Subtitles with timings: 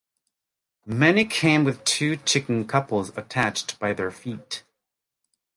[0.87, 4.63] Many came with two chicken couples attached by their feet.